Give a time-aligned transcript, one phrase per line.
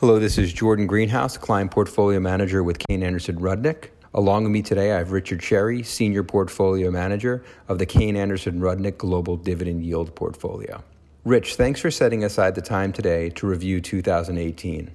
[0.00, 3.88] Hello, this is Jordan Greenhouse, Client Portfolio Manager with Kayne Anderson Rudnick.
[4.14, 8.60] Along with me today, I have Richard Sherry, Senior Portfolio Manager of the Kayne Anderson
[8.60, 10.84] Rudnick Global Dividend Yield Portfolio.
[11.24, 14.88] Rich, thanks for setting aside the time today to review 2018.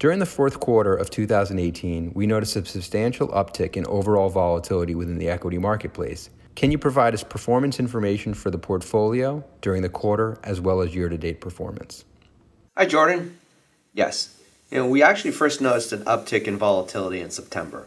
[0.00, 5.18] During the fourth quarter of 2018, we noticed a substantial uptick in overall volatility within
[5.18, 6.30] the equity marketplace.
[6.56, 10.96] Can you provide us performance information for the portfolio during the quarter as well as
[10.96, 12.04] year to date performance?
[12.76, 13.38] Hi, Jordan.
[13.94, 14.37] Yes,
[14.70, 17.86] you know, we actually first noticed an uptick in volatility in September.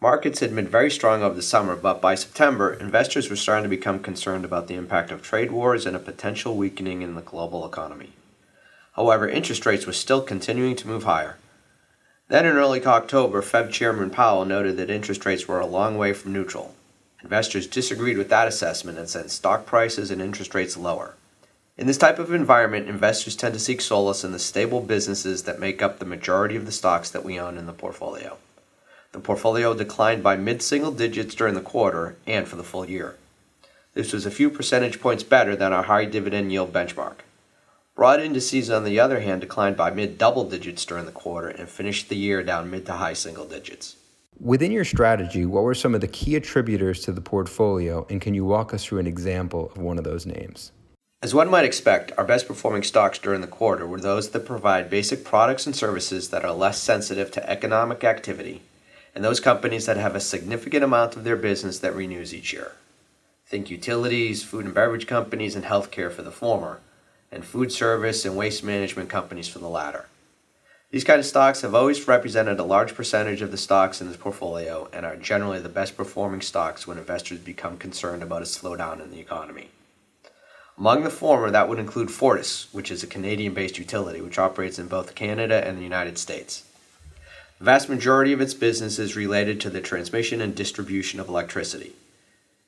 [0.00, 3.68] Markets had been very strong over the summer, but by September, investors were starting to
[3.68, 7.66] become concerned about the impact of trade wars and a potential weakening in the global
[7.66, 8.12] economy.
[8.92, 11.36] However, interest rates were still continuing to move higher.
[12.28, 16.12] Then in early October, Fed Chairman Powell noted that interest rates were a long way
[16.12, 16.74] from neutral.
[17.22, 21.16] Investors disagreed with that assessment and sent stock prices and interest rates lower.
[21.76, 25.60] In this type of environment, investors tend to seek solace in the stable businesses that
[25.60, 28.36] make up the majority of the stocks that we own in the portfolio.
[29.12, 33.16] The portfolio declined by mid single digits during the quarter and for the full year.
[33.94, 37.16] This was a few percentage points better than our high dividend yield benchmark.
[37.96, 41.68] Broad indices, on the other hand, declined by mid double digits during the quarter and
[41.68, 43.96] finished the year down mid to high single digits.
[44.38, 48.32] Within your strategy, what were some of the key attributors to the portfolio, and can
[48.32, 50.72] you walk us through an example of one of those names?
[51.22, 54.88] As one might expect, our best performing stocks during the quarter were those that provide
[54.88, 58.62] basic products and services that are less sensitive to economic activity,
[59.14, 62.72] and those companies that have a significant amount of their business that renews each year.
[63.46, 66.80] Think utilities, food and beverage companies, and healthcare for the former,
[67.30, 70.06] and food service and waste management companies for the latter.
[70.90, 74.16] These kind of stocks have always represented a large percentage of the stocks in this
[74.16, 79.04] portfolio and are generally the best performing stocks when investors become concerned about a slowdown
[79.04, 79.68] in the economy.
[80.80, 84.78] Among the former, that would include Fortis, which is a Canadian based utility which operates
[84.78, 86.64] in both Canada and the United States.
[87.58, 91.92] The vast majority of its business is related to the transmission and distribution of electricity.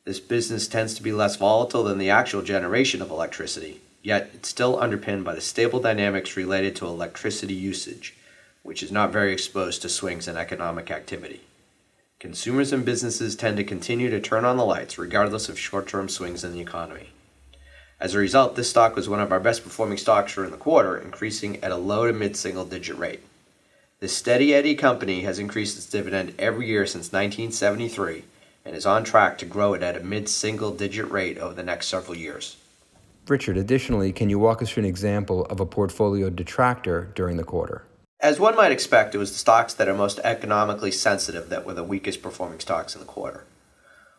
[0.04, 4.50] This business tends to be less volatile than the actual generation of electricity, yet it's
[4.50, 8.14] still underpinned by the stable dynamics related to electricity usage,
[8.62, 11.40] which is not very exposed to swings in economic activity.
[12.20, 16.10] Consumers and businesses tend to continue to turn on the lights regardless of short term
[16.10, 17.08] swings in the economy.
[18.02, 20.98] As a result, this stock was one of our best performing stocks during the quarter,
[20.98, 23.20] increasing at a low to mid single digit rate.
[24.00, 28.24] The steady Eddie company has increased its dividend every year since 1973
[28.64, 31.62] and is on track to grow it at a mid single digit rate over the
[31.62, 32.56] next several years.
[33.28, 37.44] Richard, additionally, can you walk us through an example of a portfolio detractor during the
[37.44, 37.84] quarter?
[38.18, 41.74] As one might expect, it was the stocks that are most economically sensitive that were
[41.74, 43.44] the weakest performing stocks in the quarter.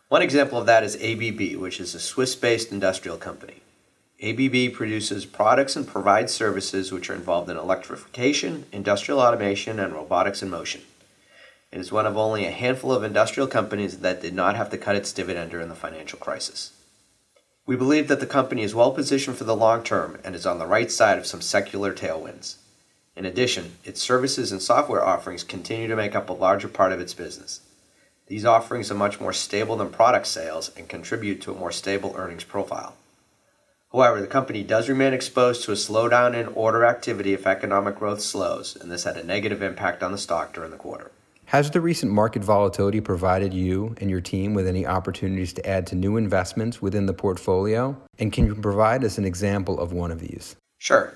[0.08, 3.60] One example of that is ABB, which is a Swiss based industrial company.
[4.22, 10.42] ABB produces products and provides services which are involved in electrification, industrial automation, and robotics
[10.42, 10.82] in motion.
[11.72, 14.78] It is one of only a handful of industrial companies that did not have to
[14.78, 16.72] cut its dividend during the financial crisis.
[17.66, 20.60] We believe that the company is well positioned for the long term and is on
[20.60, 22.56] the right side of some secular tailwinds.
[23.16, 27.00] In addition, its services and software offerings continue to make up a larger part of
[27.00, 27.60] its business.
[28.28, 32.14] These offerings are much more stable than product sales and contribute to a more stable
[32.16, 32.94] earnings profile.
[33.94, 38.20] However, the company does remain exposed to a slowdown in order activity if economic growth
[38.20, 41.12] slows, and this had a negative impact on the stock during the quarter.
[41.46, 45.86] Has the recent market volatility provided you and your team with any opportunities to add
[45.88, 47.96] to new investments within the portfolio?
[48.18, 50.56] And can you provide us an example of one of these?
[50.78, 51.14] Sure.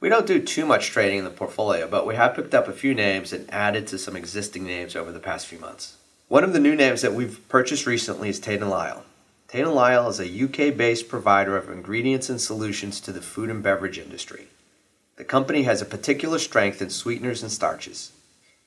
[0.00, 2.72] We don't do too much trading in the portfolio, but we have picked up a
[2.72, 5.96] few names and added to some existing names over the past few months.
[6.28, 9.04] One of the new names that we've purchased recently is Tate & Lyle.
[9.48, 13.62] Tate & Lyle is a UK-based provider of ingredients and solutions to the food and
[13.62, 14.48] beverage industry.
[15.18, 18.10] The company has a particular strength in sweeteners and starches.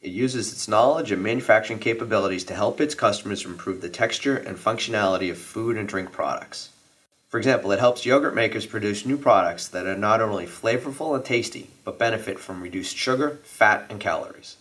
[0.01, 4.55] It uses its knowledge and manufacturing capabilities to help its customers improve the texture and
[4.55, 6.69] functionality of food and drink products.
[7.27, 11.25] For example, it helps yogurt makers produce new products that are not only flavorful and
[11.25, 14.55] tasty, but benefit from reduced sugar, fat, and calories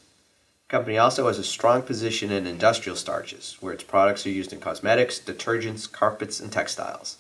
[0.69, 4.61] company also has a strong position in industrial starches, where its products are used in
[4.61, 7.17] cosmetics, detergents, carpets, and textiles.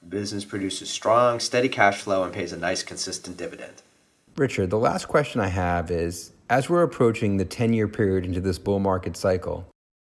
[0.00, 3.82] The business produces strong, steady cash flow and pays a nice, consistent dividend.
[4.36, 8.40] Richard, the last question I have is as we're approaching the 10 year period into
[8.40, 9.66] this bull market cycle,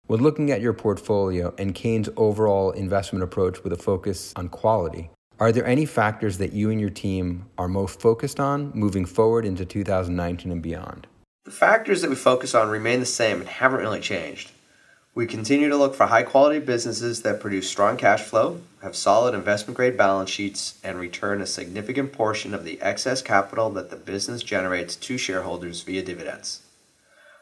[0.06, 5.10] when looking at your portfolio and Kayne's overall investment approach with a focus on quality,
[5.40, 9.44] are there any factors that you and your team are most focused on moving forward
[9.44, 11.08] into 2019 and beyond?
[11.50, 14.52] The factors that we focus on remain the same and haven't really changed.
[15.16, 19.34] We continue to look for high quality businesses that produce strong cash flow, have solid
[19.34, 23.96] investment grade balance sheets, and return a significant portion of the excess capital that the
[23.96, 26.62] business generates to shareholders via dividends.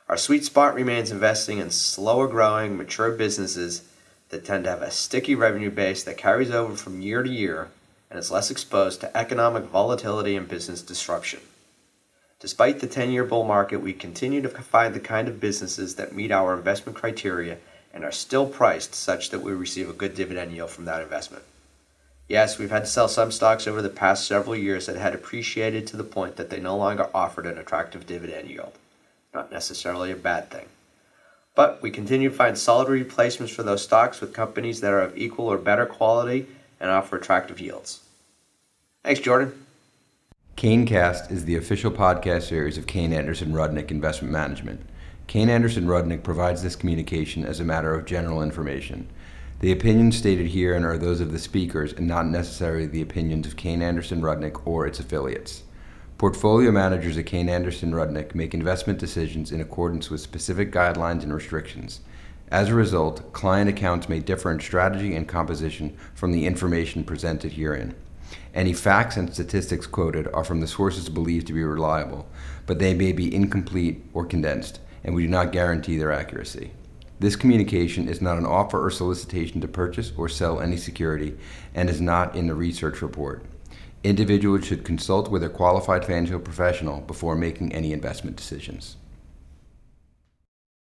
[0.08, 3.82] Our sweet spot remains investing in slower growing, mature businesses
[4.31, 7.69] that tend to have a sticky revenue base that carries over from year to year
[8.08, 11.40] and is less exposed to economic volatility and business disruption.
[12.40, 16.14] Despite the 10 year bull market, we continue to find the kind of businesses that
[16.14, 17.58] meet our investment criteria
[17.93, 21.43] and are still priced such that we receive a good dividend yield from that investment.
[22.29, 25.87] Yes, we've had to sell some stocks over the past several years that had appreciated
[25.88, 28.73] to the point that they no longer offered an attractive dividend yield.
[29.34, 30.67] Not necessarily a bad thing.
[31.56, 35.17] But we continue to find solid replacements for those stocks with companies that are of
[35.19, 36.46] equal or better quality
[36.79, 38.00] and offer attractive yields.
[39.02, 39.67] Thanks, Jordan.
[40.58, 44.81] KayneCast is the official podcast series of Kayne Anderson Rudnick Investment Management.
[45.28, 49.08] Kayne Anderson Rudnick provides this communication as a matter of general information.
[49.60, 53.55] The opinions stated herein are those of the speakers and not necessarily the opinions of
[53.55, 55.62] Kayne Anderson Rudnick or its affiliates.
[56.19, 61.32] Portfolio managers at Kayne Anderson Rudnick make investment decisions in accordance with specific guidelines and
[61.32, 62.00] restrictions.
[62.50, 67.52] As a result, client accounts may differ in strategy and composition from the information presented
[67.52, 67.94] herein.
[68.55, 72.29] Any facts and statistics quoted are from the sources believed to be reliable,
[72.67, 76.73] but they may be incomplete or condensed, and we do not guarantee their accuracy.
[77.21, 81.37] This communication is not an offer or solicitation to purchase or sell any security
[81.75, 83.45] and is not in the research report.
[84.05, 88.97] Individuals should consult with a qualified financial professional before making any investment decisions.